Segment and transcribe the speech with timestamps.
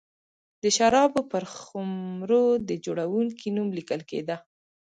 [0.63, 4.35] د شرابو پر خُمرو د جوړوونکي نوم لیکل کېده.